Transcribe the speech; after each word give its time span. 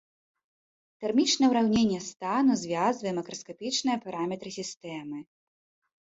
Тэрмічнае 1.01 1.49
ўраўненне 1.49 1.99
стану 2.05 2.55
звязвае 2.61 3.11
макраскапічныя 3.17 3.97
параметры 4.07 4.49
сістэмы. 4.57 5.19